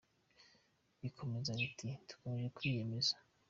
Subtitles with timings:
[1.01, 3.13] rikomeza riti Dukomeje kwiyemeza.